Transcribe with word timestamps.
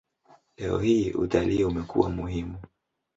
Leo 0.57 0.79
hii 0.79 1.11
utalii 1.11 1.63
umekuwa 1.63 2.09
muhimu. 2.09 2.57